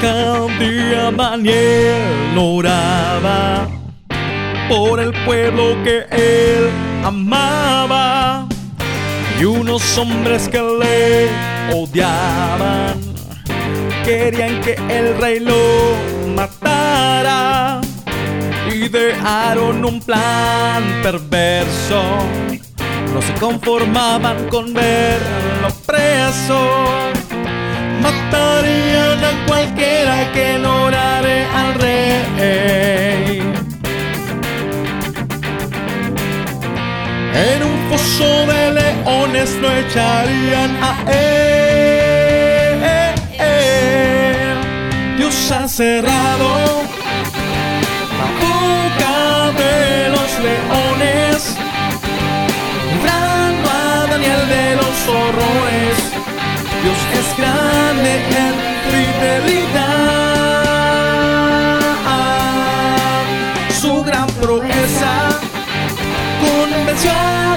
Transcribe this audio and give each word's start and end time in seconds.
Cada 0.00 0.46
día 0.58 1.10
Daniel 1.10 2.38
oraba 2.38 3.68
por 4.68 5.00
el 5.00 5.12
pueblo 5.24 5.76
que 5.82 6.06
él 6.10 6.70
amaba 7.04 8.46
y 9.40 9.44
unos 9.44 9.98
hombres 9.98 10.48
que 10.48 10.60
le 10.60 11.74
odiaban 11.74 12.98
querían 14.04 14.60
que 14.60 14.74
el 14.88 15.18
rey 15.18 15.40
lo 15.40 15.54
matara 16.34 17.80
idearon 18.72 19.84
un 19.84 20.00
plan 20.00 20.82
perverso. 21.02 22.02
No 23.12 23.22
se 23.22 23.32
conformaban 23.34 24.48
con 24.48 24.72
verlo 24.72 25.68
preso. 25.86 26.67
Foso 37.98 38.46
de 38.46 38.62
leones 38.72 39.50
lo 39.56 39.68
echarían 39.72 40.70
a 40.82 41.04
él. 41.10 41.58
Dios 45.16 45.50
ha 45.50 45.66
cerrado 45.66 46.86
de 49.56 50.10
los 50.10 50.30
leones, 50.40 51.56
librando 52.92 53.68
a 53.70 54.06
Daniel 54.10 54.48
de 54.48 54.76
los 54.76 55.08
horrores. 55.08 55.96
Dios 56.82 56.98
es 57.20 57.28
grande 57.38 58.12
en 58.44 58.54
fidelidad. 58.90 59.88
Su 63.80 64.02
gran 64.04 64.28
proeza 64.42 65.12
convenció 66.40 67.10
a 67.12 67.56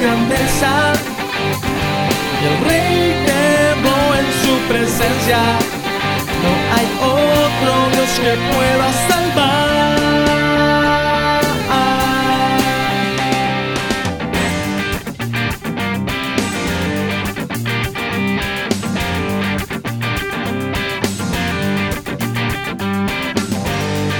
grandeza. 0.00 0.92
Y 2.40 2.46
el 2.46 2.56
rey 2.68 3.06
en 4.20 4.26
su 4.42 4.54
presencia. 4.68 5.40
No 6.42 6.50
hay 6.74 6.86
otro 7.00 7.72
Dios 7.92 8.12
que 8.20 8.32
pueda 8.54 8.88
salvar. 9.08 9.56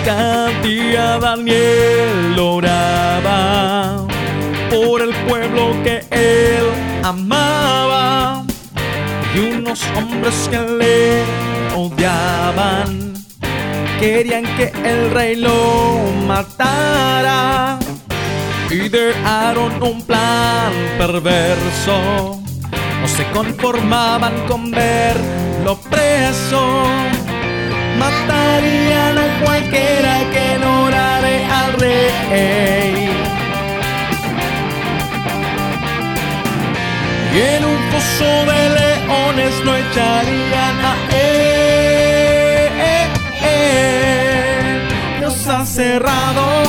cada 0.05 1.19
Daniel 1.19 2.39
oraba 2.39 4.06
que 5.83 6.05
él 6.11 6.67
amaba. 7.03 8.45
Y 9.35 9.39
unos 9.39 9.83
hombres 9.97 10.49
que 10.51 10.59
le 10.59 11.25
odiaban 11.77 13.15
querían 14.01 14.45
que 14.57 14.73
el 14.85 15.11
rey 15.11 15.37
lo 15.37 15.99
matara. 16.27 17.79
Idearon 18.71 19.83
un 19.83 20.03
plan 20.03 20.73
perverso. 20.99 22.41
No 23.01 23.09
se 23.09 23.25
conformaban 23.33 24.35
con 24.47 24.71
verlo 24.71 25.79
preso. 25.91 26.85
Matarían 27.99 29.19
a 29.19 29.45
cualquiera 29.45 30.19
que 30.33 30.59
no 30.59 30.87
al 30.87 31.73
rey. 31.75 32.76
En 37.39 37.63
un 37.67 37.77
pozo 37.91 38.47
de 38.47 38.71
leones 38.81 39.55
lo 39.63 39.77
echarían 39.77 40.81
a 40.81 40.95
él. 41.15 41.37
Dios 45.19 45.47
ha 45.47 45.67
cerrado 45.67 46.63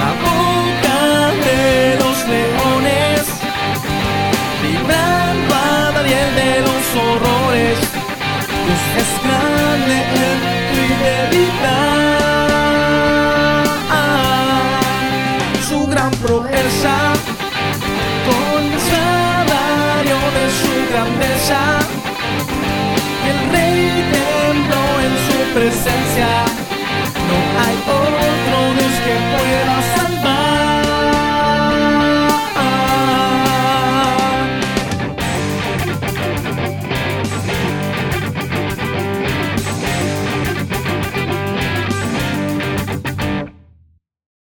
la 0.00 0.10
boca 0.26 0.98
de 1.46 1.96
los 2.00 2.16
leones, 2.26 3.20
librando 4.64 5.54
a 5.54 5.92
Daniel 5.94 6.30
de 6.34 6.52
los 6.66 6.84
horrores. 7.00 7.78
Dios 8.66 8.84
es 9.02 9.10
grande 9.22 9.98
en 10.26 10.38
fidelidad. 10.74 11.62
Su 15.68 15.78
gran 15.86 16.10
proeza 16.10 16.94